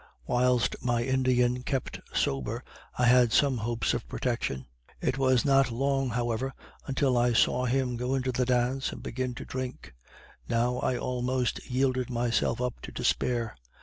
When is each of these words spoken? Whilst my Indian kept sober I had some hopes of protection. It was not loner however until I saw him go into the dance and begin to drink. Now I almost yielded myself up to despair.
Whilst 0.25 0.75
my 0.83 1.03
Indian 1.03 1.61
kept 1.61 1.99
sober 2.11 2.63
I 2.97 3.05
had 3.05 3.31
some 3.31 3.57
hopes 3.59 3.93
of 3.93 4.07
protection. 4.09 4.65
It 4.99 5.19
was 5.19 5.45
not 5.45 5.69
loner 5.69 6.15
however 6.15 6.55
until 6.87 7.19
I 7.19 7.33
saw 7.33 7.65
him 7.65 7.97
go 7.97 8.15
into 8.15 8.31
the 8.31 8.47
dance 8.47 8.91
and 8.91 9.03
begin 9.03 9.35
to 9.35 9.45
drink. 9.45 9.93
Now 10.49 10.77
I 10.79 10.97
almost 10.97 11.63
yielded 11.69 12.09
myself 12.09 12.59
up 12.59 12.81
to 12.81 12.91
despair. 12.91 13.55